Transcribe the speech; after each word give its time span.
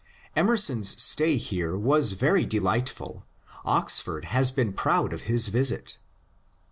Emerson's 0.35 0.99
stay 0.99 1.37
here 1.37 1.77
was 1.77 2.13
very 2.13 2.43
delightful. 2.43 3.23
Oxford 3.63 4.25
has 4.25 4.49
been 4.51 4.73
proud 4.73 5.13
of 5.13 5.29
his 5.29 5.49
visit. 5.49 5.99